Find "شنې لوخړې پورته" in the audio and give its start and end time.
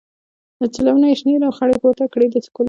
1.19-2.05